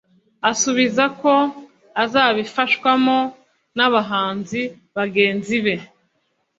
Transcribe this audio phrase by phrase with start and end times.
[0.51, 1.33] asubiza ko
[2.03, 3.17] azabifashwamo
[3.77, 4.61] n'abahanzi
[4.97, 5.75] bagenzi be